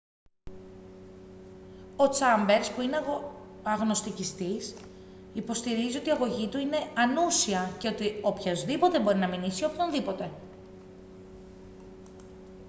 ο 1.95 2.09
τσάμπερς 2.09 2.71
που 2.71 2.81
είναι 2.81 3.03
αγνωστικιστής 3.63 4.75
υποστηρίζει 5.33 5.97
ότι 5.97 6.07
η 6.09 6.11
αγωγή 6.11 6.47
του 6.47 6.57
είναι 6.57 6.77
«ανούσια» 6.95 7.71
και 7.79 7.87
ότι 7.87 8.19
«οποιοσδήποτε 8.21 8.99
μπορεί 8.99 9.17
να 9.17 9.27
μηνύσει 9.27 9.65
οποιονδήποτε» 9.65 10.31